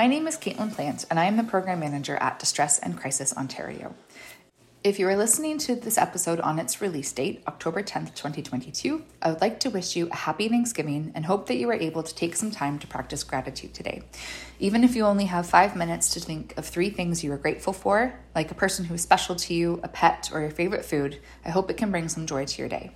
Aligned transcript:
My 0.00 0.06
name 0.06 0.26
is 0.26 0.38
Caitlin 0.38 0.74
Plant, 0.74 1.04
and 1.10 1.20
I 1.20 1.26
am 1.26 1.36
the 1.36 1.44
Program 1.44 1.80
Manager 1.80 2.16
at 2.16 2.38
Distress 2.38 2.78
and 2.78 2.96
Crisis 2.96 3.36
Ontario. 3.36 3.94
If 4.82 4.98
you 4.98 5.06
are 5.06 5.14
listening 5.14 5.58
to 5.58 5.74
this 5.74 5.98
episode 5.98 6.40
on 6.40 6.58
its 6.58 6.80
release 6.80 7.12
date, 7.12 7.42
October 7.46 7.82
10th, 7.82 8.14
2022, 8.14 9.04
I 9.20 9.30
would 9.30 9.42
like 9.42 9.60
to 9.60 9.68
wish 9.68 9.96
you 9.96 10.08
a 10.08 10.16
happy 10.16 10.48
Thanksgiving 10.48 11.12
and 11.14 11.26
hope 11.26 11.48
that 11.48 11.58
you 11.58 11.68
are 11.68 11.74
able 11.74 12.02
to 12.02 12.14
take 12.14 12.34
some 12.34 12.50
time 12.50 12.78
to 12.78 12.86
practice 12.86 13.22
gratitude 13.22 13.74
today. 13.74 14.00
Even 14.58 14.84
if 14.84 14.96
you 14.96 15.04
only 15.04 15.26
have 15.26 15.46
five 15.46 15.76
minutes 15.76 16.08
to 16.14 16.20
think 16.20 16.56
of 16.56 16.64
three 16.64 16.88
things 16.88 17.22
you 17.22 17.30
are 17.32 17.36
grateful 17.36 17.74
for, 17.74 18.18
like 18.34 18.50
a 18.50 18.54
person 18.54 18.86
who 18.86 18.94
is 18.94 19.02
special 19.02 19.36
to 19.36 19.52
you, 19.52 19.80
a 19.82 19.88
pet, 19.88 20.30
or 20.32 20.40
your 20.40 20.50
favorite 20.50 20.86
food, 20.86 21.20
I 21.44 21.50
hope 21.50 21.70
it 21.70 21.76
can 21.76 21.90
bring 21.90 22.08
some 22.08 22.26
joy 22.26 22.46
to 22.46 22.58
your 22.62 22.70
day. 22.70 22.92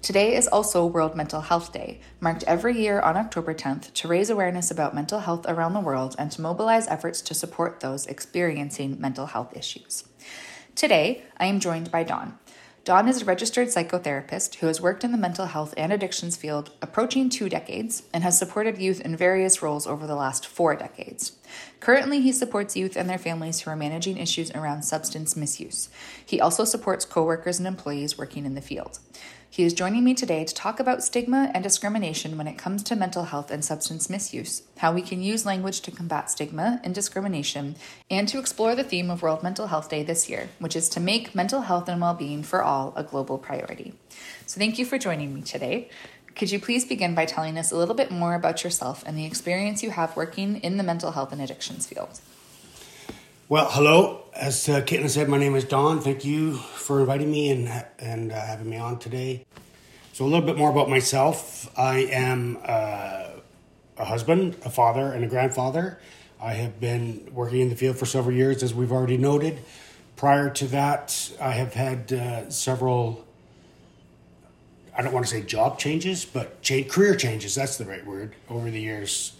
Today 0.00 0.36
is 0.36 0.46
also 0.46 0.86
World 0.86 1.16
Mental 1.16 1.40
Health 1.40 1.72
Day, 1.72 2.00
marked 2.20 2.44
every 2.44 2.80
year 2.80 3.00
on 3.00 3.16
October 3.16 3.52
10th 3.52 3.92
to 3.94 4.08
raise 4.08 4.30
awareness 4.30 4.70
about 4.70 4.94
mental 4.94 5.18
health 5.18 5.44
around 5.48 5.74
the 5.74 5.80
world 5.80 6.14
and 6.18 6.30
to 6.32 6.40
mobilize 6.40 6.86
efforts 6.86 7.20
to 7.22 7.34
support 7.34 7.80
those 7.80 8.06
experiencing 8.06 9.00
mental 9.00 9.26
health 9.26 9.56
issues. 9.56 10.04
Today, 10.76 11.24
I 11.36 11.46
am 11.46 11.58
joined 11.58 11.90
by 11.90 12.04
Don. 12.04 12.38
Don 12.84 13.06
is 13.06 13.20
a 13.20 13.24
registered 13.26 13.68
psychotherapist 13.68 14.54
who 14.54 14.66
has 14.66 14.80
worked 14.80 15.04
in 15.04 15.12
the 15.12 15.18
mental 15.18 15.44
health 15.44 15.74
and 15.76 15.92
addictions 15.92 16.36
field 16.36 16.70
approaching 16.80 17.28
two 17.28 17.50
decades 17.50 18.04
and 18.14 18.22
has 18.22 18.38
supported 18.38 18.78
youth 18.78 19.00
in 19.02 19.14
various 19.14 19.60
roles 19.60 19.86
over 19.86 20.06
the 20.06 20.14
last 20.14 20.46
four 20.46 20.74
decades. 20.74 21.32
Currently, 21.80 22.22
he 22.22 22.32
supports 22.32 22.76
youth 22.76 22.96
and 22.96 23.10
their 23.10 23.18
families 23.18 23.60
who 23.60 23.70
are 23.70 23.76
managing 23.76 24.16
issues 24.16 24.50
around 24.52 24.84
substance 24.84 25.36
misuse. 25.36 25.90
He 26.24 26.40
also 26.40 26.64
supports 26.64 27.04
coworkers 27.04 27.58
and 27.58 27.68
employees 27.68 28.16
working 28.16 28.46
in 28.46 28.54
the 28.54 28.62
field. 28.62 29.00
He 29.50 29.64
is 29.64 29.72
joining 29.72 30.04
me 30.04 30.12
today 30.12 30.44
to 30.44 30.54
talk 30.54 30.78
about 30.78 31.02
stigma 31.02 31.50
and 31.54 31.64
discrimination 31.64 32.36
when 32.36 32.46
it 32.46 32.58
comes 32.58 32.82
to 32.82 32.94
mental 32.94 33.24
health 33.24 33.50
and 33.50 33.64
substance 33.64 34.10
misuse, 34.10 34.62
how 34.76 34.92
we 34.92 35.00
can 35.00 35.22
use 35.22 35.46
language 35.46 35.80
to 35.80 35.90
combat 35.90 36.30
stigma 36.30 36.80
and 36.84 36.94
discrimination, 36.94 37.76
and 38.10 38.28
to 38.28 38.38
explore 38.38 38.74
the 38.74 38.84
theme 38.84 39.10
of 39.10 39.22
World 39.22 39.42
Mental 39.42 39.68
Health 39.68 39.88
Day 39.88 40.02
this 40.02 40.28
year, 40.28 40.50
which 40.58 40.76
is 40.76 40.90
to 40.90 41.00
make 41.00 41.34
mental 41.34 41.62
health 41.62 41.88
and 41.88 42.00
well 42.00 42.12
being 42.12 42.42
for 42.42 42.62
all 42.62 42.92
a 42.94 43.02
global 43.02 43.38
priority. 43.38 43.94
So, 44.44 44.58
thank 44.58 44.78
you 44.78 44.84
for 44.84 44.98
joining 44.98 45.34
me 45.34 45.40
today. 45.40 45.88
Could 46.36 46.52
you 46.52 46.60
please 46.60 46.84
begin 46.84 47.14
by 47.14 47.24
telling 47.24 47.56
us 47.56 47.72
a 47.72 47.76
little 47.76 47.94
bit 47.94 48.10
more 48.10 48.34
about 48.34 48.62
yourself 48.62 49.02
and 49.06 49.16
the 49.16 49.24
experience 49.24 49.82
you 49.82 49.90
have 49.90 50.14
working 50.14 50.56
in 50.56 50.76
the 50.76 50.84
mental 50.84 51.12
health 51.12 51.32
and 51.32 51.40
addictions 51.40 51.86
field? 51.86 52.20
Well, 53.50 53.70
hello. 53.70 54.24
As 54.34 54.68
uh, 54.68 54.82
Caitlin 54.82 55.08
said, 55.08 55.26
my 55.26 55.38
name 55.38 55.54
is 55.54 55.64
Don. 55.64 56.02
Thank 56.02 56.22
you 56.22 56.52
for 56.52 57.00
inviting 57.00 57.30
me 57.30 57.50
and 57.50 57.82
and 57.98 58.30
uh, 58.30 58.34
having 58.38 58.68
me 58.68 58.76
on 58.76 58.98
today. 58.98 59.46
So, 60.12 60.26
a 60.26 60.28
little 60.28 60.44
bit 60.44 60.58
more 60.58 60.70
about 60.70 60.90
myself. 60.90 61.66
I 61.74 62.00
am 62.00 62.58
uh, 62.62 63.30
a 63.96 64.04
husband, 64.04 64.58
a 64.66 64.68
father, 64.68 65.10
and 65.10 65.24
a 65.24 65.28
grandfather. 65.28 65.98
I 66.38 66.52
have 66.52 66.78
been 66.78 67.30
working 67.32 67.60
in 67.60 67.70
the 67.70 67.74
field 67.74 67.96
for 67.96 68.04
several 68.04 68.36
years, 68.36 68.62
as 68.62 68.74
we've 68.74 68.92
already 68.92 69.16
noted. 69.16 69.60
Prior 70.14 70.50
to 70.50 70.66
that, 70.66 71.32
I 71.40 71.52
have 71.52 71.72
had 71.72 72.12
uh, 72.12 72.50
several. 72.50 73.24
I 74.94 75.00
don't 75.00 75.14
want 75.14 75.24
to 75.24 75.32
say 75.32 75.40
job 75.40 75.78
changes, 75.78 76.26
but 76.26 76.60
cha- 76.60 76.82
career 76.82 77.16
changes. 77.16 77.54
That's 77.54 77.78
the 77.78 77.86
right 77.86 78.04
word 78.04 78.34
over 78.50 78.70
the 78.70 78.82
years. 78.82 79.32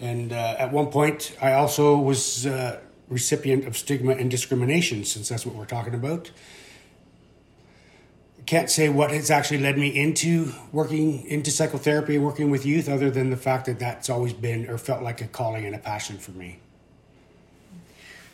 And 0.00 0.32
uh, 0.32 0.56
at 0.58 0.72
one 0.72 0.88
point, 0.88 1.36
I 1.40 1.52
also 1.52 1.96
was 1.96 2.46
uh, 2.46 2.80
recipient 3.14 3.64
of 3.64 3.76
stigma 3.76 4.12
and 4.12 4.28
discrimination, 4.28 5.04
since 5.04 5.28
that's 5.28 5.46
what 5.46 5.54
we're 5.54 5.64
talking 5.64 5.94
about. 5.94 6.32
Can't 8.44 8.68
say 8.68 8.88
what 8.90 9.10
has 9.10 9.30
actually 9.30 9.60
led 9.60 9.78
me 9.78 9.88
into 9.88 10.52
working 10.72 11.24
into 11.26 11.50
psychotherapy 11.50 12.16
and 12.16 12.24
working 12.24 12.50
with 12.50 12.66
youth, 12.66 12.88
other 12.88 13.10
than 13.10 13.30
the 13.30 13.38
fact 13.38 13.66
that 13.66 13.78
that's 13.78 14.10
always 14.10 14.34
been 14.34 14.68
or 14.68 14.76
felt 14.76 15.02
like 15.02 15.22
a 15.22 15.26
calling 15.26 15.64
and 15.64 15.74
a 15.74 15.78
passion 15.78 16.18
for 16.18 16.32
me. 16.32 16.58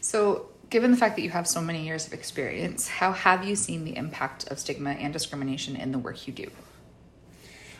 So, 0.00 0.48
given 0.70 0.90
the 0.90 0.96
fact 0.96 1.14
that 1.16 1.22
you 1.22 1.30
have 1.30 1.46
so 1.46 1.60
many 1.60 1.84
years 1.84 2.06
of 2.06 2.12
experience, 2.14 2.88
how 2.88 3.12
have 3.12 3.44
you 3.44 3.54
seen 3.54 3.84
the 3.84 3.96
impact 3.96 4.48
of 4.48 4.58
stigma 4.58 4.90
and 4.90 5.12
discrimination 5.12 5.76
in 5.76 5.92
the 5.92 5.98
work 5.98 6.26
you 6.26 6.32
do? 6.32 6.50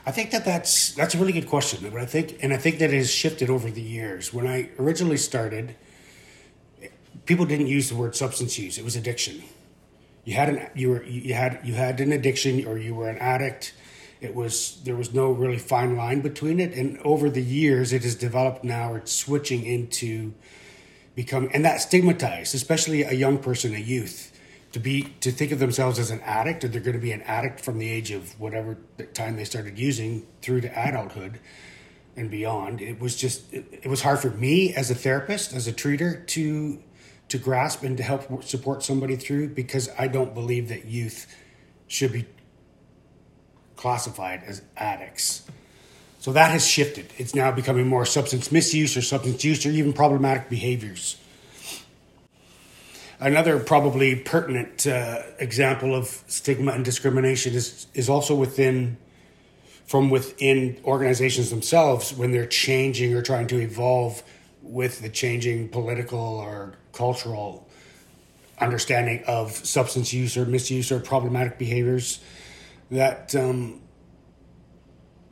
I 0.06 0.12
think 0.12 0.30
that 0.30 0.44
that's 0.44 0.92
that's 0.92 1.14
a 1.14 1.18
really 1.18 1.32
good 1.32 1.48
question, 1.48 1.88
but 1.90 2.00
I 2.00 2.06
think 2.06 2.38
and 2.42 2.52
I 2.52 2.58
think 2.58 2.78
that 2.78 2.92
it 2.92 2.98
has 2.98 3.10
shifted 3.10 3.50
over 3.50 3.70
the 3.70 3.82
years. 3.82 4.32
When 4.32 4.46
I 4.46 4.68
originally 4.78 5.16
started, 5.16 5.74
people 7.26 7.46
didn't 7.46 7.66
use 7.66 7.88
the 7.88 7.94
word 7.94 8.16
substance 8.16 8.58
use; 8.58 8.78
it 8.78 8.84
was 8.84 8.96
addiction. 8.96 9.42
You 10.24 10.34
had 10.34 10.48
an 10.48 10.70
you 10.74 10.90
were 10.90 11.04
you 11.04 11.34
had 11.34 11.60
you 11.64 11.74
had 11.74 12.00
an 12.00 12.12
addiction 12.12 12.66
or 12.66 12.78
you 12.78 12.94
were 12.94 13.08
an 13.08 13.18
addict. 13.18 13.74
It 14.20 14.34
was 14.34 14.80
there 14.84 14.96
was 14.96 15.14
no 15.14 15.30
really 15.30 15.58
fine 15.58 15.96
line 15.96 16.20
between 16.20 16.60
it, 16.60 16.74
and 16.74 16.98
over 16.98 17.30
the 17.30 17.42
years, 17.42 17.92
it 17.92 18.02
has 18.02 18.14
developed. 18.14 18.64
Now 18.64 18.94
it's 18.94 19.12
switching 19.12 19.64
into 19.64 20.34
become 21.14 21.50
and 21.52 21.64
that 21.64 21.80
stigmatized, 21.80 22.54
especially 22.54 23.02
a 23.02 23.12
young 23.12 23.38
person, 23.38 23.74
a 23.74 23.78
youth 23.78 24.30
to 24.72 24.78
be 24.78 25.02
to 25.20 25.30
think 25.30 25.52
of 25.52 25.58
themselves 25.58 25.98
as 25.98 26.10
an 26.10 26.20
addict 26.20 26.64
or 26.64 26.68
they're 26.68 26.80
going 26.80 26.96
to 26.96 27.02
be 27.02 27.12
an 27.12 27.22
addict 27.22 27.60
from 27.60 27.78
the 27.78 27.88
age 27.88 28.10
of 28.10 28.38
whatever 28.38 28.76
time 29.14 29.36
they 29.36 29.44
started 29.44 29.78
using 29.78 30.26
through 30.42 30.60
to 30.60 30.68
adulthood 30.68 31.40
and 32.16 32.30
beyond 32.30 32.80
it 32.80 33.00
was 33.00 33.16
just 33.16 33.52
it, 33.52 33.64
it, 33.82 33.88
was 33.88 34.02
hard 34.02 34.18
for 34.18 34.30
me 34.30 34.72
as 34.74 34.90
a 34.90 34.94
therapist 34.94 35.52
as 35.52 35.66
a 35.66 35.72
treater 35.72 36.24
to 36.26 36.80
to 37.30 37.38
grasp 37.38 37.82
and 37.82 37.96
to 37.96 38.02
help 38.02 38.44
support 38.44 38.82
somebody 38.82 39.16
through 39.16 39.48
because 39.48 39.88
i 39.98 40.06
don't 40.06 40.34
believe 40.34 40.68
that 40.68 40.84
youth 40.84 41.26
should 41.90 42.12
be 42.12 42.24
classified 43.80 44.42
as 44.46 44.60
addicts. 44.76 45.42
So 46.20 46.32
that 46.34 46.50
has 46.50 46.66
shifted. 46.66 47.06
It's 47.16 47.34
now 47.34 47.50
becoming 47.50 47.88
more 47.88 48.04
substance 48.04 48.52
misuse 48.52 48.94
or 48.94 49.00
substance 49.00 49.42
use 49.42 49.64
or 49.64 49.70
even 49.70 49.94
problematic 49.94 50.50
behaviors. 50.50 51.16
Another 53.18 53.58
probably 53.58 54.14
pertinent 54.16 54.86
uh, 54.86 55.22
example 55.38 55.94
of 55.94 56.06
stigma 56.26 56.72
and 56.72 56.84
discrimination 56.84 57.54
is 57.54 57.86
is 57.94 58.08
also 58.08 58.34
within 58.34 58.98
from 59.86 60.10
within 60.10 60.78
organizations 60.84 61.50
themselves 61.50 62.12
when 62.12 62.32
they're 62.32 62.46
changing 62.46 63.14
or 63.14 63.22
trying 63.22 63.46
to 63.48 63.58
evolve 63.58 64.22
with 64.62 65.00
the 65.00 65.08
changing 65.08 65.68
political 65.70 66.18
or 66.20 66.74
cultural 66.92 67.68
understanding 68.58 69.22
of 69.26 69.52
substance 69.52 70.12
use 70.12 70.36
or 70.36 70.44
misuse 70.44 70.92
or 70.92 71.00
problematic 71.00 71.58
behaviors 71.58 72.20
that 72.90 73.34
um, 73.34 73.80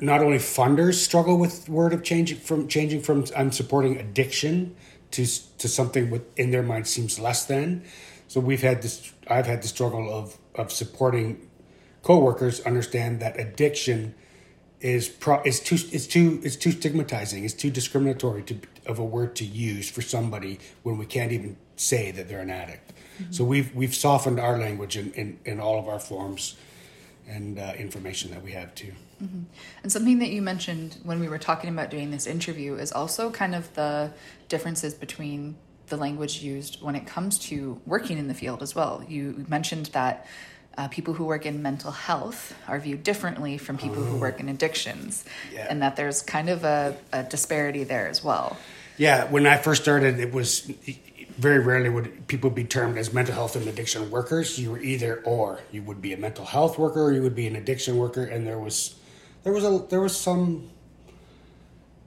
not 0.01 0.23
only 0.23 0.39
funders 0.39 0.95
struggle 0.95 1.39
with 1.39 1.69
word 1.69 1.93
of 1.93 2.03
changing 2.03 2.39
from 2.39 2.69
changing 2.69 3.01
from 3.03 3.25
I'm 3.37 3.53
supporting 3.53 3.99
addiction 3.99 4.77
to 5.13 5.27
to 5.59 5.69
something 5.69 6.11
with 6.11 6.39
in 6.39 6.51
their 6.51 6.63
mind 6.63 6.87
seems 6.87 7.19
less 7.19 7.45
than. 7.45 7.85
So 8.29 8.41
we've 8.41 8.63
had 8.63 8.83
this. 8.83 9.13
I've 9.27 9.47
had 9.47 9.63
the 9.63 9.69
struggle 9.69 10.13
of 10.13 10.39
of 10.55 10.73
supporting 10.73 11.49
coworkers 12.03 12.61
understand 12.61 13.21
that 13.21 13.39
addiction 13.39 14.15
is 14.81 15.09
pro 15.09 15.43
is 15.43 15.61
too 15.61 15.77
it's 15.93 16.07
too 16.07 16.41
it's 16.43 16.57
too 16.57 16.73
stigmatizing. 16.73 17.45
It's 17.45 17.55
too 17.55 17.71
discriminatory 17.71 18.43
to 18.45 18.61
of 18.87 18.99
a 18.99 19.05
word 19.05 19.37
to 19.37 19.45
use 19.45 19.91
for 19.91 20.03
somebody 20.03 20.59
when 20.83 20.99
we 20.99 21.07
can't 21.07 21.33
even 21.33 21.57
say 21.77 22.11
that 22.11 22.29
they're 22.29 22.41
an 22.41 22.51
addict. 22.51 22.93
Mm-hmm. 23.21 23.33
So 23.33 23.45
we've 23.45 23.75
we've 23.75 23.95
softened 23.95 24.39
our 24.39 24.59
language 24.59 24.97
in, 24.97 25.13
in, 25.13 25.39
in 25.45 25.61
all 25.61 25.79
of 25.79 25.89
our 25.89 25.99
forms 25.99 26.57
and 27.29 27.59
uh, 27.59 27.73
information 27.77 28.31
that 28.31 28.43
we 28.43 28.53
have 28.53 28.75
too. 28.75 28.93
Mm-hmm. 29.23 29.43
And 29.83 29.93
something 29.93 30.19
that 30.21 30.31
you 30.31 30.41
mentioned 30.41 30.97
when 31.03 31.21
we 31.21 31.29
were 31.29 31.39
talking 31.39 31.71
about 31.71 31.91
doing 31.91 32.11
this 32.11 32.27
interview 32.27 32.77
is 32.77 32.93
also 32.93 33.31
kind 33.31 33.55
of 33.55 33.73
the 33.75 34.13
differences 34.49 34.95
between 34.95 35.57
the 35.89 35.97
language 35.97 36.43
used 36.43 36.81
when 36.83 36.95
it 36.95 37.07
comes 37.07 37.39
to 37.39 37.81
working 37.87 38.19
in 38.19 38.29
the 38.29 38.35
field 38.35 38.63
as 38.63 38.75
well. 38.75 39.05
You 39.09 39.45
mentioned 39.49 39.87
that 39.87 40.27
uh, 40.79 40.87
people 40.89 41.13
who 41.13 41.25
work 41.25 41.45
in 41.45 41.61
mental 41.61 41.91
health 41.91 42.55
are 42.69 42.79
viewed 42.79 43.03
differently 43.03 43.59
from 43.59 43.77
people 43.77 44.03
who 44.03 44.17
work 44.17 44.39
in 44.41 44.49
addictions, 44.49 45.25
Yeah. 45.53 45.67
and 45.69 45.83
that 45.83 45.97
there's 45.97 46.23
kind 46.23 46.49
of 46.49 46.65
a, 46.65 46.97
a 47.13 47.25
disparity 47.25 47.83
there 47.85 48.09
as 48.09 48.23
well. 48.23 48.57
Yeah, 48.97 49.25
when 49.25 49.45
I 49.47 49.57
first 49.59 49.83
started, 49.83 50.19
it 50.21 50.33
was 50.33 50.71
very 51.37 51.59
rarely 51.59 51.89
would 51.89 52.27
people 52.29 52.51
be 52.51 52.65
termed 52.65 52.97
as 52.97 53.13
mental 53.13 53.35
health 53.35 53.57
and 53.57 53.67
addiction 53.69 54.11
workers. 54.11 54.59
You 54.59 54.71
were 54.73 54.81
either 54.81 55.21
or. 55.25 55.61
You 55.73 55.83
would 55.83 56.01
be 56.01 56.13
a 56.13 56.17
mental 56.17 56.45
health 56.45 56.79
worker, 56.79 57.03
or 57.03 57.13
you 57.13 57.23
would 57.23 57.35
be 57.35 57.47
an 57.47 57.57
addiction 57.57 57.97
worker, 57.97 58.25
and 58.25 58.47
there 58.47 58.59
was 58.59 58.97
there 59.43 59.53
was 59.53 59.65
a 59.65 59.85
there 59.91 60.01
was 60.01 60.17
some 60.17 60.71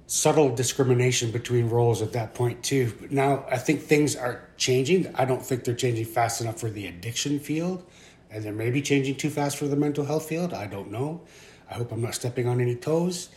subtle 0.08 0.54
discrimination 0.54 1.32
between 1.32 1.70
roles 1.70 2.02
at 2.02 2.12
that 2.12 2.34
point 2.34 2.62
too. 2.64 2.92
But 3.00 3.12
now 3.12 3.46
I 3.50 3.58
think 3.58 3.82
things 3.82 4.16
are 4.16 4.42
changing. 4.58 5.14
I 5.16 5.24
don't 5.26 5.42
think 5.46 5.64
they're 5.64 5.76
changing 5.76 6.06
fast 6.06 6.42
enough 6.42 6.60
for 6.60 6.70
the 6.70 6.88
addiction 6.88 7.40
field, 7.40 7.86
and 8.32 8.44
they 8.44 8.52
may 8.52 8.70
be 8.72 8.82
changing 8.82 9.16
too 9.16 9.30
fast 9.30 9.58
for 9.58 9.68
the 9.68 9.76
mental 9.76 10.06
health 10.06 10.28
field. 10.28 10.54
I 10.54 10.68
don't 10.68 10.92
know. 10.92 11.22
I 11.70 11.76
hope 11.76 11.92
I'm 11.92 12.02
not 12.02 12.16
stepping 12.16 12.48
on 12.48 12.60
any 12.62 12.76
toes, 12.76 13.30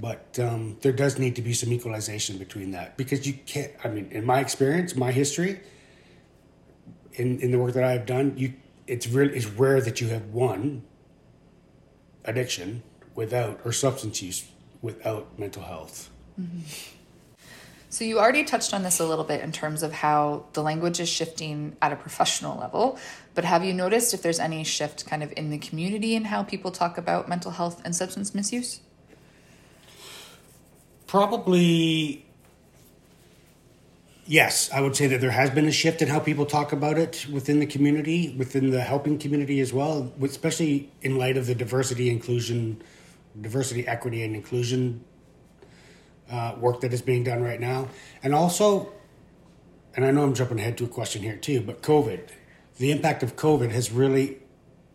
but 0.00 0.38
um, 0.38 0.76
there 0.82 0.92
does 0.92 1.18
need 1.18 1.36
to 1.36 1.42
be 1.42 1.52
some 1.52 1.72
equalization 1.72 2.38
between 2.38 2.72
that 2.72 2.96
because 2.96 3.26
you 3.26 3.34
can't. 3.46 3.72
I 3.84 3.88
mean, 3.88 4.08
in 4.10 4.24
my 4.24 4.40
experience, 4.40 4.94
my 4.96 5.12
history, 5.12 5.60
in 7.14 7.40
in 7.40 7.50
the 7.50 7.58
work 7.58 7.74
that 7.74 7.84
I've 7.84 8.06
done, 8.06 8.34
you 8.36 8.54
it's 8.86 9.06
really 9.06 9.34
it's 9.36 9.46
rare 9.46 9.80
that 9.80 10.00
you 10.00 10.08
have 10.08 10.26
one 10.26 10.82
addiction 12.24 12.82
without 13.14 13.60
or 13.64 13.72
substance 13.72 14.22
use 14.22 14.44
without 14.80 15.38
mental 15.38 15.62
health. 15.62 16.10
So 17.92 18.04
you 18.04 18.18
already 18.18 18.44
touched 18.44 18.72
on 18.72 18.84
this 18.84 19.00
a 19.00 19.06
little 19.06 19.22
bit 19.22 19.42
in 19.42 19.52
terms 19.52 19.82
of 19.82 19.92
how 19.92 20.46
the 20.54 20.62
language 20.62 20.98
is 20.98 21.10
shifting 21.10 21.76
at 21.82 21.92
a 21.92 21.96
professional 21.96 22.58
level, 22.58 22.98
but 23.34 23.44
have 23.44 23.66
you 23.66 23.74
noticed 23.74 24.14
if 24.14 24.22
there's 24.22 24.40
any 24.40 24.64
shift 24.64 25.04
kind 25.04 25.22
of 25.22 25.30
in 25.36 25.50
the 25.50 25.58
community 25.58 26.14
in 26.14 26.24
how 26.24 26.42
people 26.42 26.70
talk 26.70 26.96
about 26.96 27.28
mental 27.28 27.50
health 27.50 27.82
and 27.84 27.94
substance 27.94 28.34
misuse? 28.34 28.80
Probably, 31.06 32.24
yes. 34.24 34.70
I 34.72 34.80
would 34.80 34.96
say 34.96 35.06
that 35.08 35.20
there 35.20 35.30
has 35.30 35.50
been 35.50 35.66
a 35.66 35.70
shift 35.70 36.00
in 36.00 36.08
how 36.08 36.18
people 36.18 36.46
talk 36.46 36.72
about 36.72 36.96
it 36.96 37.26
within 37.30 37.58
the 37.60 37.66
community, 37.66 38.34
within 38.38 38.70
the 38.70 38.80
helping 38.80 39.18
community 39.18 39.60
as 39.60 39.70
well, 39.70 40.10
especially 40.22 40.90
in 41.02 41.18
light 41.18 41.36
of 41.36 41.44
the 41.44 41.54
diversity, 41.54 42.08
inclusion, 42.08 42.82
diversity, 43.38 43.86
equity, 43.86 44.22
and 44.22 44.34
inclusion 44.34 45.04
uh, 46.32 46.54
work 46.58 46.80
that 46.80 46.92
is 46.92 47.02
being 47.02 47.22
done 47.24 47.42
right 47.42 47.60
now. 47.60 47.88
And 48.22 48.34
also, 48.34 48.92
and 49.94 50.04
I 50.04 50.10
know 50.10 50.24
I'm 50.24 50.34
jumping 50.34 50.58
ahead 50.58 50.78
to 50.78 50.84
a 50.84 50.88
question 50.88 51.22
here 51.22 51.36
too, 51.36 51.60
but 51.60 51.82
COVID, 51.82 52.28
the 52.78 52.90
impact 52.90 53.22
of 53.22 53.36
COVID 53.36 53.70
has 53.70 53.92
really 53.92 54.38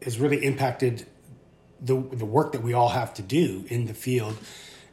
has 0.01 0.19
really 0.19 0.43
impacted 0.43 1.05
the 1.79 1.95
the 1.95 2.25
work 2.25 2.51
that 2.53 2.63
we 2.63 2.73
all 2.73 2.89
have 2.89 3.13
to 3.15 3.21
do 3.21 3.65
in 3.67 3.85
the 3.85 3.93
field, 3.93 4.37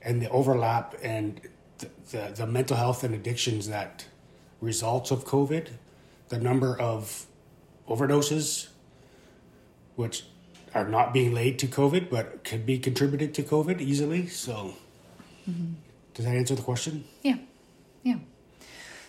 and 0.03 0.21
the 0.21 0.29
overlap 0.29 0.95
and 1.03 1.41
the 1.79 1.89
the, 2.11 2.33
the 2.37 2.47
mental 2.47 2.77
health 2.77 3.03
and 3.03 3.15
addictions 3.15 3.69
that 3.69 4.07
results 4.61 5.11
of 5.11 5.25
COVID, 5.25 5.69
the 6.29 6.39
number 6.39 6.79
of 6.79 7.27
overdoses, 7.89 8.69
which 9.97 10.25
are 10.75 10.89
not 10.89 11.13
being 11.13 11.33
laid 11.33 11.59
to 11.61 11.67
COVID, 11.67 12.11
but 12.11 12.45
could 12.45 12.67
be 12.67 12.79
contributed 12.79 13.33
to 13.35 13.43
COVID 13.43 13.81
easily. 13.81 14.27
So, 14.27 14.75
does 16.15 16.25
that 16.25 16.35
answer 16.35 16.55
the 16.55 16.63
question? 16.63 17.05
Yeah. 17.23 17.37
Yeah. 18.03 18.19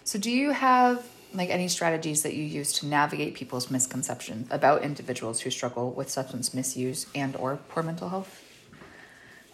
So 0.04 0.20
do 0.20 0.32
you 0.32 0.52
have 0.52 1.06
like 1.34 1.50
any 1.50 1.68
strategies 1.68 2.24
that 2.24 2.34
you 2.34 2.44
use 2.44 2.74
to 2.74 2.86
navigate 2.86 3.36
people's 3.36 3.70
misconceptions 3.70 4.48
about 4.50 4.84
individuals 4.84 5.42
who 5.42 5.50
struggle 5.50 5.92
with 5.92 6.10
substance 6.10 6.54
misuse 6.54 7.08
and 7.14 7.36
or 7.36 7.60
poor 7.70 7.84
mental 7.84 8.10
health? 8.10 8.42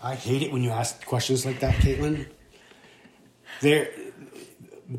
I 0.02 0.16
hate 0.16 0.42
it 0.42 0.52
when 0.52 0.64
you 0.64 0.72
ask 0.72 1.06
questions 1.06 1.46
like 1.46 1.60
that, 1.60 1.76
Caitlin. 1.76 2.28
They're 3.62 3.90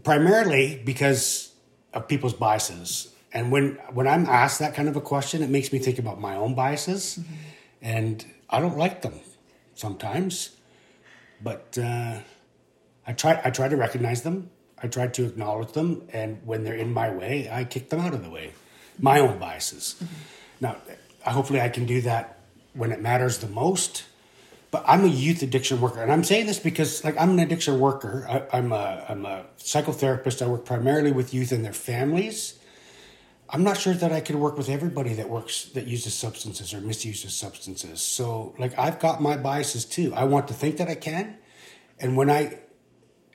primarily 0.05 0.81
because 0.85 1.53
of 1.93 2.09
people's 2.09 2.35
biases. 2.35 3.13
And 3.33 3.51
when 3.51 3.79
when 3.93 4.07
I'm 4.07 4.27
asked 4.27 4.59
that 4.59 4.75
kind 4.75 4.89
of 4.89 4.97
a 4.97 5.01
question, 5.01 5.43
it 5.43 5.51
makes 5.51 5.73
me 5.73 5.79
think 5.79 5.99
about 5.99 6.21
my 6.21 6.37
own 6.37 6.55
biases, 6.55 7.19
and 7.81 8.25
I 8.51 8.61
don't 8.61 8.77
like 8.77 9.03
them 9.03 9.21
sometimes. 9.75 10.51
But 11.43 11.77
uh, 11.83 12.21
I 13.07 13.13
try 13.13 13.41
I 13.45 13.51
try 13.51 13.69
to 13.69 13.77
recognize 13.77 14.23
them. 14.23 14.51
I 14.83 14.89
try 14.89 15.07
to 15.07 15.25
acknowledge 15.27 15.73
them, 15.73 16.09
and 16.13 16.41
when 16.45 16.65
they're 16.65 16.75
in 16.75 16.93
my 16.93 17.11
way, 17.11 17.49
I 17.51 17.65
kick 17.65 17.91
them 17.91 18.01
out 18.01 18.15
of 18.15 18.25
the 18.25 18.31
way. 18.31 18.53
My 18.99 19.21
own 19.21 19.39
biases. 19.39 19.95
Mm-hmm. 19.95 20.15
Now, 20.61 20.77
hopefully, 21.25 21.61
I 21.61 21.69
can 21.69 21.87
do 21.87 22.01
that 22.03 22.39
when 22.75 22.91
it 22.91 23.01
matters 23.01 23.39
the 23.39 23.49
most. 23.49 24.05
But 24.73 24.85
I'm 24.87 25.05
a 25.05 25.09
youth 25.09 25.43
addiction 25.43 25.83
worker, 25.83 26.03
and 26.03 26.11
I'm 26.11 26.25
saying 26.25 26.47
this 26.47 26.59
because, 26.59 27.05
like, 27.05 27.21
I'm 27.21 27.31
an 27.31 27.41
addiction 27.41 27.79
worker. 27.79 28.27
I, 28.27 28.57
I'm 28.57 28.73
a 28.73 29.05
I'm 29.07 29.27
a 29.27 29.45
psychotherapist. 29.59 30.41
I 30.41 30.47
work 30.47 30.65
primarily 30.65 31.13
with 31.13 31.35
youth 31.35 31.53
and 31.53 31.63
their 31.63 31.75
families. 31.75 32.59
I'm 33.51 33.63
not 33.63 33.77
sure 33.77 33.93
that 33.93 34.13
I 34.13 34.21
could 34.21 34.37
work 34.37 34.57
with 34.57 34.71
everybody 34.71 35.13
that 35.13 35.29
works 35.29 35.67
that 35.75 35.87
uses 35.87 36.15
substances 36.15 36.73
or 36.73 36.81
misuses 36.81 37.35
substances. 37.35 38.01
So, 38.01 38.55
like, 38.59 38.79
I've 38.79 38.99
got 38.99 39.21
my 39.21 39.37
biases 39.37 39.85
too. 39.85 40.15
I 40.15 40.25
want 40.25 40.49
to 40.49 40.55
think 40.55 40.79
that 40.79 40.89
I 40.89 40.95
can, 40.95 41.37
and 42.01 42.17
when 42.17 42.31
I 42.31 42.59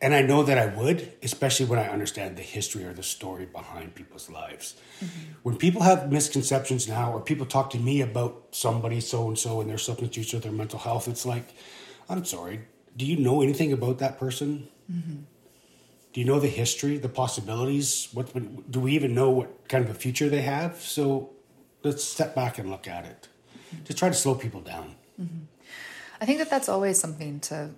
and 0.02 0.14
I 0.14 0.22
know 0.22 0.44
that 0.44 0.58
I 0.58 0.68
would, 0.68 1.14
especially 1.24 1.66
when 1.66 1.80
I 1.80 1.88
understand 1.88 2.38
the 2.38 2.44
history 2.44 2.84
or 2.86 2.94
the 2.94 3.04
story 3.04 3.46
behind 3.46 3.96
people's 3.96 4.30
lives. 4.30 4.76
Mm-hmm. 5.00 5.34
When 5.44 5.58
people 5.58 5.82
have 5.82 6.12
misconceptions 6.12 6.88
now, 6.88 7.12
or 7.12 7.20
people 7.20 7.46
talk 7.46 7.72
to 7.72 7.80
me 7.80 8.02
about 8.02 8.48
somebody 8.52 9.00
so 9.00 9.28
and 9.28 9.38
so 9.38 9.60
and 9.60 9.70
their 9.70 9.78
substance 9.78 10.16
use 10.16 10.34
or 10.34 10.40
their 10.40 10.52
mental 10.52 10.80
health, 10.80 11.08
it's 11.08 11.26
like, 11.26 11.54
I'm 12.10 12.26
sorry, 12.26 12.62
do 12.96 13.06
you 13.06 13.18
know 13.18 13.42
anything 13.42 13.74
about 13.74 13.98
that 14.00 14.20
person? 14.20 14.68
Mm-hmm. 14.92 15.22
Do 16.14 16.20
you 16.22 16.26
know 16.26 16.40
the 16.40 16.48
history, 16.48 16.98
the 16.98 17.10
possibilities? 17.10 18.10
What 18.14 18.34
do 18.72 18.80
we 18.80 18.94
even 18.94 19.14
know? 19.16 19.30
What 19.32 19.68
kind 19.68 19.84
of 19.84 19.90
a 19.90 19.94
future 19.94 20.30
they 20.30 20.42
have? 20.42 20.80
So 20.82 21.32
let's 21.84 22.04
step 22.04 22.36
back 22.36 22.60
and 22.60 22.70
look 22.70 22.88
at 22.88 23.06
it. 23.06 23.28
Mm-hmm. 23.74 23.84
Just 23.86 24.00
try 24.00 24.10
to 24.10 24.16
slow 24.16 24.36
people 24.36 24.62
down. 24.62 24.96
I 26.22 26.26
think 26.26 26.40
that 26.40 26.50
that's 26.50 26.70
always 26.70 27.00
something 27.00 27.40
to 27.42 27.72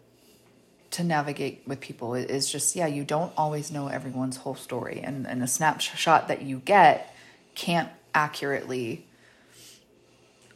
to 0.92 1.04
navigate 1.04 1.64
with 1.68 1.80
people. 1.80 2.16
Is 2.16 2.52
just 2.52 2.76
yeah 2.76 2.88
you 2.88 3.04
don't 3.04 3.34
always 3.38 3.72
know 3.72 3.88
everyone's 3.88 4.38
whole 4.38 4.56
story. 4.56 5.02
And 5.04 5.28
and 5.28 5.44
a 5.44 5.48
snapshot 5.48 6.28
that 6.28 6.42
you 6.42 6.60
get 6.60 7.14
can't 7.56 7.90
accurately 8.14 9.06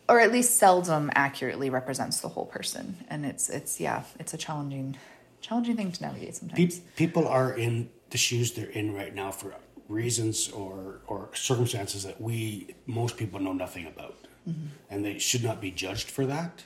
or 0.10 0.20
at 0.20 0.32
least 0.32 0.58
seldom 0.58 1.10
accurately 1.16 1.70
represents 1.70 2.20
the 2.20 2.28
whole 2.30 2.46
person. 2.46 2.98
And 3.10 3.26
it's 3.26 3.50
it's 3.50 3.80
yeah 3.80 4.04
it's 4.20 4.34
a 4.34 4.38
challenging 4.38 4.98
challenging 5.42 5.76
thing 5.76 5.92
to 5.92 6.02
navigate 6.02 6.36
sometimes. 6.36 6.80
People 6.96 7.28
are 7.28 7.54
in 7.54 7.90
the 8.10 8.18
shoes 8.18 8.54
they're 8.54 8.70
in 8.70 8.94
right 8.94 9.14
now 9.14 9.32
for 9.32 9.56
reasons 9.88 10.50
or 10.50 11.02
or 11.08 11.30
circumstances 11.34 12.04
that 12.04 12.20
we 12.20 12.76
most 12.86 13.18
people 13.18 13.40
know 13.40 13.54
nothing 13.54 13.86
about, 13.86 14.18
mm-hmm. 14.48 14.68
and 14.90 15.06
they 15.06 15.20
should 15.20 15.44
not 15.44 15.62
be 15.62 15.72
judged 15.72 16.10
for 16.10 16.26
that. 16.26 16.64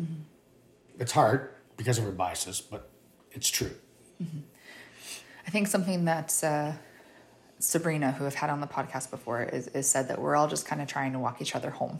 Mm-hmm. 0.00 0.22
It's 0.98 1.12
hard 1.12 1.50
because 1.76 1.98
of 1.98 2.04
our 2.04 2.12
biases, 2.12 2.60
but 2.60 2.88
it's 3.34 3.50
true. 3.50 3.70
I 5.46 5.50
think 5.50 5.68
something 5.68 6.06
that 6.06 6.42
uh, 6.42 6.72
Sabrina, 7.58 8.12
who 8.12 8.24
I've 8.24 8.34
had 8.34 8.48
on 8.48 8.60
the 8.60 8.66
podcast 8.66 9.10
before, 9.10 9.42
is, 9.42 9.68
is 9.68 9.88
said 9.88 10.08
that 10.08 10.20
we're 10.20 10.34
all 10.36 10.48
just 10.48 10.66
kind 10.66 10.80
of 10.80 10.88
trying 10.88 11.12
to 11.12 11.18
walk 11.18 11.42
each 11.42 11.54
other 11.54 11.70
home, 11.70 11.98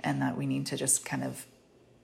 and 0.00 0.22
that 0.22 0.36
we 0.36 0.46
need 0.46 0.66
to 0.66 0.76
just 0.76 1.04
kind 1.04 1.24
of, 1.24 1.46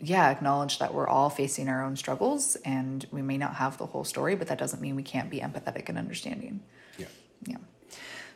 yeah, 0.00 0.30
acknowledge 0.30 0.80
that 0.80 0.92
we're 0.92 1.06
all 1.06 1.30
facing 1.30 1.68
our 1.68 1.84
own 1.84 1.96
struggles, 1.96 2.56
and 2.64 3.06
we 3.12 3.22
may 3.22 3.38
not 3.38 3.54
have 3.56 3.78
the 3.78 3.86
whole 3.86 4.04
story, 4.04 4.34
but 4.34 4.48
that 4.48 4.58
doesn't 4.58 4.82
mean 4.82 4.96
we 4.96 5.04
can't 5.04 5.30
be 5.30 5.38
empathetic 5.38 5.88
and 5.88 5.96
understanding. 5.96 6.60
Yeah. 6.98 7.06
Yeah. 7.46 7.56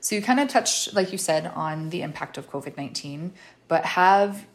So 0.01 0.15
you 0.15 0.23
kind 0.23 0.39
of 0.39 0.47
touched, 0.47 0.95
like 0.95 1.11
you 1.11 1.19
said, 1.19 1.47
on 1.47 1.91
the 1.91 2.03
impact 2.03 2.39
of 2.39 2.49
COVID 2.49 2.77
nineteen, 2.77 3.33
but 3.67 3.85
have 3.85 4.47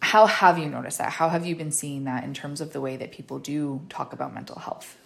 how 0.00 0.26
have 0.26 0.58
you 0.58 0.66
noticed 0.66 0.98
that? 0.98 1.12
How 1.12 1.30
have 1.30 1.44
you 1.44 1.56
been 1.56 1.72
seeing 1.72 2.04
that 2.04 2.22
in 2.22 2.34
terms 2.34 2.60
of 2.60 2.72
the 2.72 2.80
way 2.80 2.96
that 2.96 3.10
people 3.10 3.38
do 3.38 3.86
talk 3.88 4.12
about 4.12 4.32
mental 4.32 4.58
health? 4.58 4.96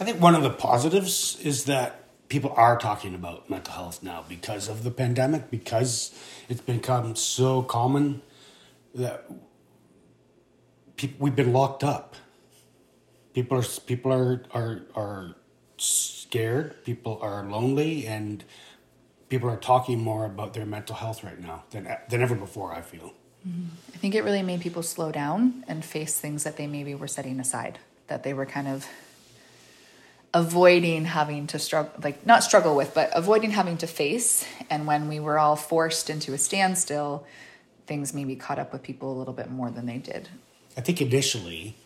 I 0.00 0.04
think 0.04 0.20
one 0.20 0.34
of 0.34 0.42
the 0.42 0.50
positives 0.50 1.38
is 1.42 1.64
that 1.64 2.02
people 2.28 2.52
are 2.56 2.78
talking 2.78 3.14
about 3.14 3.50
mental 3.50 3.74
health 3.74 4.02
now 4.02 4.24
because 4.28 4.68
of 4.68 4.84
the 4.84 4.90
pandemic, 4.90 5.50
because 5.50 6.14
it's 6.48 6.62
become 6.62 7.14
so 7.14 7.62
common 7.62 8.22
that 8.94 9.30
people, 10.96 11.16
we've 11.20 11.36
been 11.36 11.52
locked 11.52 11.84
up. 11.84 12.16
People 13.34 13.58
are 13.58 13.64
people 13.86 14.12
are 14.12 14.42
are 14.52 14.82
are 14.94 15.36
scared. 15.78 16.84
People 16.84 17.18
are 17.22 17.44
lonely, 17.44 18.06
and 18.06 18.44
people 19.28 19.48
are 19.48 19.56
talking 19.56 19.98
more 20.00 20.24
about 20.26 20.52
their 20.54 20.66
mental 20.66 20.96
health 20.96 21.24
right 21.24 21.40
now 21.40 21.64
than 21.70 21.88
than 22.08 22.22
ever 22.22 22.34
before. 22.34 22.72
I 22.72 22.82
feel. 22.82 23.14
Mm-hmm. 23.46 23.66
I 23.94 23.96
think 23.98 24.14
it 24.14 24.22
really 24.22 24.42
made 24.42 24.60
people 24.60 24.82
slow 24.82 25.10
down 25.10 25.64
and 25.66 25.84
face 25.84 26.18
things 26.18 26.44
that 26.44 26.56
they 26.56 26.66
maybe 26.66 26.94
were 26.94 27.08
setting 27.08 27.40
aside, 27.40 27.78
that 28.06 28.22
they 28.22 28.32
were 28.32 28.46
kind 28.46 28.68
of 28.68 28.86
avoiding 30.34 31.04
having 31.04 31.46
to 31.48 31.58
struggle, 31.58 31.92
like 32.02 32.24
not 32.26 32.42
struggle 32.42 32.74
with, 32.74 32.94
but 32.94 33.10
avoiding 33.14 33.50
having 33.50 33.76
to 33.78 33.86
face. 33.86 34.44
And 34.70 34.86
when 34.86 35.08
we 35.08 35.20
were 35.20 35.38
all 35.38 35.56
forced 35.56 36.08
into 36.08 36.32
a 36.32 36.38
standstill, 36.38 37.26
things 37.86 38.14
maybe 38.14 38.36
caught 38.36 38.58
up 38.58 38.72
with 38.72 38.82
people 38.82 39.12
a 39.12 39.16
little 39.16 39.34
bit 39.34 39.50
more 39.50 39.70
than 39.70 39.86
they 39.86 39.98
did. 39.98 40.28
I 40.76 40.80
think 40.80 41.02
initially, 41.02 41.76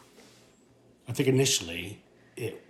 I 1.08 1.12
think 1.12 1.28
initially 1.28 2.02
it 2.36 2.62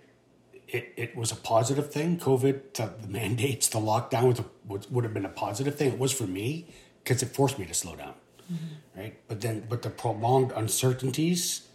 it, 0.67 0.93
it 0.97 1.15
was 1.15 1.31
a 1.31 1.35
positive 1.35 1.91
thing. 1.91 2.19
COVID, 2.19 2.73
the, 2.73 2.91
the 3.01 3.07
mandates, 3.07 3.69
the 3.69 3.79
lockdown 3.79 4.27
was 4.27 4.39
a, 4.39 4.45
would, 4.65 4.85
would 4.91 5.03
have 5.03 5.13
been 5.13 5.25
a 5.25 5.29
positive 5.29 5.75
thing. 5.75 5.93
It 5.93 5.99
was 5.99 6.11
for 6.11 6.27
me 6.27 6.67
because 7.03 7.23
it 7.23 7.27
forced 7.27 7.57
me 7.57 7.65
to 7.65 7.73
slow 7.73 7.95
down, 7.95 8.13
mm-hmm. 8.51 8.99
right? 8.99 9.17
But 9.27 9.41
then, 9.41 9.65
but 9.69 9.81
the 9.81 9.89
prolonged 9.89 10.51
uncertainties, 10.53 11.67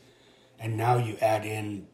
and 0.61 0.77
now 0.77 0.99
you 0.99 1.17
add 1.23 1.47
in, 1.47 1.87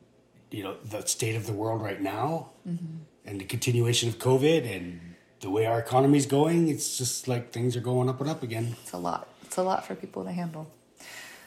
you 0.51 0.63
know, 0.63 0.77
the 0.85 1.07
state 1.07 1.37
of 1.37 1.47
the 1.47 1.53
world 1.53 1.83
right 1.83 2.01
now, 2.01 2.51
mm-hmm. 2.67 2.99
and 3.25 3.41
the 3.41 3.45
continuation 3.45 4.09
of 4.09 4.19
COVID, 4.19 4.75
and 4.75 5.15
the 5.41 5.51
way 5.51 5.67
our 5.67 5.79
economy 5.79 6.19
is 6.19 6.27
going. 6.27 6.69
It's 6.69 6.99
just 6.99 7.29
like 7.29 7.53
things 7.53 7.77
are 7.77 7.81
going 7.81 8.09
up 8.09 8.21
and 8.21 8.31
up 8.31 8.43
again. 8.43 8.77
It's 8.83 8.93
a 8.93 8.99
lot. 8.99 9.29
It's 9.45 9.57
a 9.57 9.63
lot 9.63 9.87
for 9.87 9.95
people 9.95 10.25
to 10.25 10.33
handle. 10.33 10.71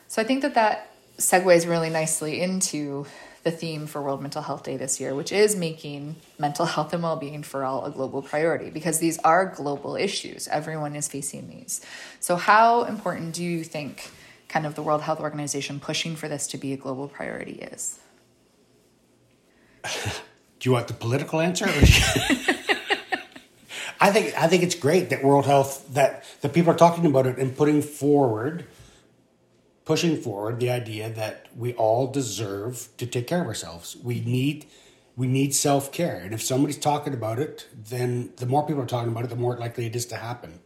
So 0.08 0.22
I 0.22 0.26
think 0.26 0.42
that 0.42 0.56
that 0.56 0.92
segues 1.18 1.68
really 1.68 1.90
nicely 1.90 2.42
into 2.42 3.06
the 3.44 3.52
theme 3.52 3.88
for 3.88 4.02
World 4.02 4.22
Mental 4.22 4.42
Health 4.42 4.64
Day 4.64 4.78
this 4.78 5.00
year, 5.00 5.16
which 5.16 5.32
is 5.32 5.56
making 5.56 6.16
mental 6.38 6.66
health 6.66 6.94
and 6.94 7.02
well 7.02 7.16
being 7.16 7.44
for 7.44 7.64
all 7.64 7.86
a 7.86 7.92
global 7.92 8.22
priority 8.22 8.70
because 8.70 9.00
these 9.00 9.18
are 9.20 9.46
global 9.46 9.96
issues. 9.96 10.48
Everyone 10.48 10.96
is 10.96 11.08
facing 11.08 11.50
these. 11.50 11.82
So, 12.20 12.36
how 12.36 12.84
important 12.84 13.34
do 13.34 13.44
you 13.44 13.64
think 13.64 14.12
kind 14.48 14.66
of 14.66 14.76
the 14.76 14.84
World 14.84 15.02
Health 15.02 15.20
Organization 15.20 15.80
pushing 15.80 16.16
for 16.16 16.28
this 16.28 16.46
to 16.48 16.58
be 16.58 16.74
a 16.74 16.78
global 16.78 17.08
priority 17.08 17.54
is? 17.54 18.01
Do 19.84 20.70
you 20.70 20.72
want 20.72 20.88
the 20.88 20.94
political 20.94 21.40
answer? 21.42 21.66
I 24.00 24.12
think 24.12 24.36
I 24.38 24.48
think 24.48 24.64
it's 24.64 24.76
great 24.76 25.10
that 25.12 25.24
World 25.24 25.46
Health 25.46 25.86
that 25.94 26.24
the 26.42 26.50
people 26.50 26.74
are 26.74 26.78
talking 26.78 27.06
about 27.06 27.28
it 27.28 27.38
and 27.38 27.56
putting 27.56 27.82
forward 27.82 28.66
pushing 29.86 30.16
forward 30.16 30.60
the 30.60 30.70
idea 30.70 31.10
that 31.10 31.48
we 31.56 31.74
all 31.74 32.08
deserve 32.08 32.88
to 32.98 33.06
take 33.06 33.28
care 33.28 33.42
of 33.42 33.48
ourselves. 33.48 33.98
We 33.98 34.22
need 34.22 34.66
we 35.18 35.28
need 35.28 35.54
self 35.54 35.92
care, 35.92 36.16
and 36.16 36.34
if 36.34 36.42
somebody's 36.42 36.78
talking 36.78 37.14
about 37.14 37.40
it, 37.40 37.68
then 37.76 38.32
the 38.38 38.46
more 38.46 38.66
people 38.66 38.82
are 38.82 38.88
talking 38.88 39.12
about 39.12 39.26
it, 39.26 39.30
the 39.30 39.36
more 39.36 39.58
likely 39.58 39.86
it 39.86 39.96
is 39.96 40.06
to 40.08 40.16
happen. 40.16 40.62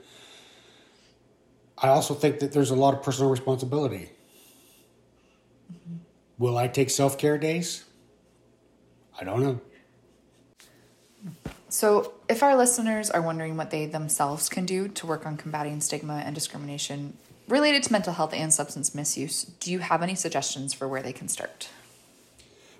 I 1.77 1.87
also 1.87 2.13
think 2.13 2.39
that 2.39 2.51
there's 2.53 2.69
a 2.69 2.75
lot 2.75 2.93
of 2.93 3.01
personal 3.01 3.31
responsibility. 3.31 4.11
Mm-hmm. 5.73 5.95
Will 6.37 6.57
I 6.57 6.67
take 6.67 6.89
self 6.89 7.17
care 7.17 7.37
days? 7.37 7.84
I 9.19 9.23
don't 9.23 9.41
know. 9.41 9.61
So, 11.69 12.13
if 12.29 12.43
our 12.43 12.55
listeners 12.55 13.09
are 13.09 13.21
wondering 13.21 13.57
what 13.57 13.71
they 13.71 13.85
themselves 13.85 14.47
can 14.47 14.65
do 14.65 14.87
to 14.87 15.07
work 15.07 15.25
on 15.25 15.35
combating 15.35 15.81
stigma 15.81 16.21
and 16.25 16.33
discrimination 16.33 17.17
related 17.47 17.83
to 17.83 17.91
mental 17.91 18.13
health 18.13 18.33
and 18.33 18.53
substance 18.53 18.95
misuse, 18.95 19.43
do 19.59 19.71
you 19.71 19.79
have 19.79 20.01
any 20.01 20.15
suggestions 20.15 20.73
for 20.73 20.87
where 20.87 21.01
they 21.01 21.13
can 21.13 21.27
start? 21.27 21.69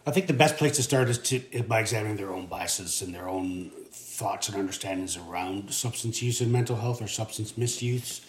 I 0.08 0.12
think 0.12 0.28
the 0.28 0.34
best 0.34 0.58
place 0.58 0.76
to 0.76 0.84
start 0.84 1.10
is, 1.10 1.18
to, 1.18 1.42
is 1.52 1.64
by 1.64 1.80
examining 1.80 2.18
their 2.18 2.32
own 2.32 2.46
biases 2.46 3.02
and 3.02 3.14
their 3.14 3.28
own 3.28 3.72
thoughts 3.92 4.50
and 4.50 4.58
understandings 4.58 5.18
around 5.18 5.74
substance 5.74 6.22
use 6.22 6.42
and 6.42 6.52
mental 6.52 6.76
health 6.76 7.02
or 7.02 7.08
substance 7.08 7.58
misuse. 7.58 8.22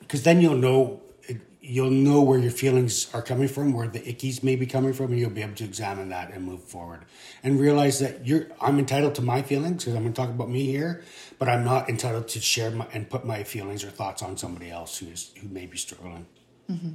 Because 0.00 0.22
then 0.22 0.40
you'll 0.40 0.54
know 0.54 1.00
you'll 1.64 1.90
know 1.90 2.20
where 2.20 2.40
your 2.40 2.50
feelings 2.50 3.08
are 3.14 3.22
coming 3.22 3.46
from, 3.46 3.72
where 3.72 3.86
the 3.86 4.00
ickies 4.00 4.42
may 4.42 4.56
be 4.56 4.66
coming 4.66 4.92
from, 4.92 5.12
and 5.12 5.18
you'll 5.18 5.30
be 5.30 5.42
able 5.42 5.54
to 5.54 5.64
examine 5.64 6.08
that 6.08 6.32
and 6.32 6.44
move 6.44 6.62
forward. 6.62 7.04
And 7.44 7.58
realize 7.58 8.00
that 8.00 8.26
you're 8.26 8.48
I'm 8.60 8.78
entitled 8.78 9.14
to 9.16 9.22
my 9.22 9.42
feelings 9.42 9.84
because 9.84 9.94
I'm 9.94 10.02
going 10.02 10.12
to 10.12 10.20
talk 10.20 10.30
about 10.30 10.50
me 10.50 10.66
here, 10.66 11.04
but 11.38 11.48
I'm 11.48 11.64
not 11.64 11.88
entitled 11.88 12.28
to 12.28 12.40
share 12.40 12.72
my, 12.72 12.86
and 12.92 13.08
put 13.08 13.24
my 13.24 13.44
feelings 13.44 13.84
or 13.84 13.90
thoughts 13.90 14.22
on 14.22 14.36
somebody 14.36 14.70
else 14.70 14.98
who 14.98 15.06
is 15.06 15.32
who 15.40 15.48
may 15.48 15.66
be 15.66 15.78
struggling. 15.78 16.26
Mm-hmm. 16.68 16.92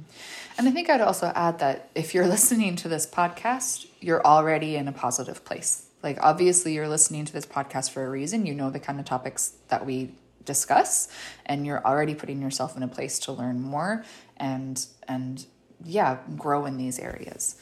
And 0.58 0.68
I 0.68 0.70
think 0.70 0.90
I'd 0.90 1.00
also 1.00 1.32
add 1.34 1.58
that 1.60 1.90
if 1.94 2.14
you're 2.14 2.26
listening 2.36 2.76
to 2.76 2.88
this 2.88 3.06
podcast, 3.06 3.86
you're 4.00 4.24
already 4.24 4.76
in 4.76 4.86
a 4.86 4.92
positive 4.92 5.44
place. 5.44 5.86
Like 6.02 6.18
obviously, 6.20 6.74
you're 6.74 6.88
listening 6.88 7.24
to 7.24 7.32
this 7.32 7.46
podcast 7.46 7.90
for 7.90 8.04
a 8.04 8.10
reason. 8.10 8.44
You 8.44 8.54
know 8.54 8.70
the 8.70 8.80
kind 8.80 9.00
of 9.00 9.06
topics 9.06 9.54
that 9.68 9.86
we 9.86 10.12
discuss 10.48 11.08
and 11.46 11.64
you're 11.64 11.84
already 11.84 12.14
putting 12.14 12.40
yourself 12.40 12.76
in 12.76 12.82
a 12.82 12.88
place 12.88 13.20
to 13.20 13.30
learn 13.30 13.60
more 13.60 14.04
and 14.38 14.86
and 15.06 15.46
yeah 15.84 16.18
grow 16.36 16.66
in 16.66 16.76
these 16.76 16.98
areas. 16.98 17.56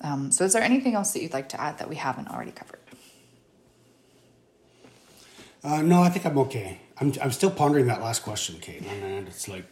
Um, 0.00 0.30
so 0.30 0.44
is 0.44 0.52
there 0.52 0.62
anything 0.62 0.94
else 0.94 1.12
that 1.12 1.22
you'd 1.22 1.32
like 1.32 1.48
to 1.50 1.60
add 1.60 1.78
that 1.78 1.88
we 1.88 1.96
haven't 1.96 2.28
already 2.28 2.52
covered? 2.52 2.80
Uh, 5.64 5.82
no 5.82 6.00
i 6.00 6.08
think 6.08 6.24
i'm 6.24 6.38
okay. 6.38 6.78
I'm, 7.00 7.12
I'm 7.20 7.32
still 7.32 7.50
pondering 7.50 7.86
that 7.86 8.00
last 8.00 8.22
question 8.22 8.58
kate 8.60 8.82
and 8.86 9.26
it's 9.26 9.48
like 9.48 9.64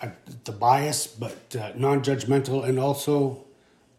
I, 0.00 0.12
the 0.44 0.52
bias 0.52 1.08
but 1.08 1.56
uh, 1.56 1.72
non-judgmental 1.74 2.64
and 2.68 2.78
also 2.78 3.44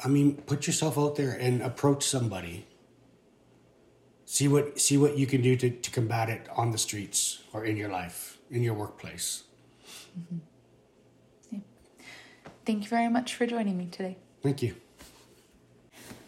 i 0.03 0.08
mean 0.08 0.36
put 0.36 0.65
yourself 0.65 0.98
out 0.98 1.15
there 1.15 1.32
and 1.32 1.62
approach 1.62 2.03
somebody. 2.06 2.65
See 4.25 4.48
what 4.48 4.80
see 4.80 4.98
what 4.98 5.18
you 5.18 5.27
can 5.27 5.42
do 5.42 5.56
to, 5.58 5.70
to 5.70 5.92
combat 5.92 6.30
it 6.30 6.48
on 6.56 6.72
the 6.72 6.77
streets 6.77 7.44
or 7.51 7.65
in 7.65 7.75
your 7.75 7.89
life 7.89 8.38
in 8.50 8.63
your 8.63 8.74
workplace. 8.74 9.44
Mm-hmm. 10.18 10.38
Thank 12.65 12.84
you 12.84 12.89
very 12.89 13.10
much 13.10 13.36
for 13.36 13.46
joining 13.46 13.77
me 13.77 13.88
today. 13.88 14.17
Thank 14.41 14.62
you 14.62 14.75